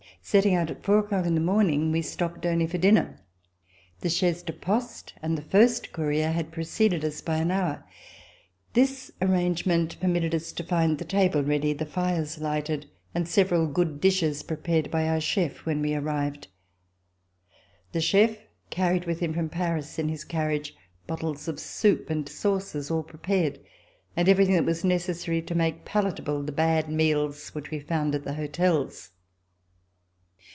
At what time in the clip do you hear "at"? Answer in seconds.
0.69-0.83, 28.13-28.23